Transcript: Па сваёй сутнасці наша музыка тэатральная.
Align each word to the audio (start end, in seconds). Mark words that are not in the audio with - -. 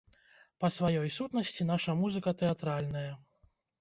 Па 0.63 0.69
сваёй 0.77 1.11
сутнасці 1.17 1.67
наша 1.73 1.95
музыка 2.01 2.29
тэатральная. 2.43 3.09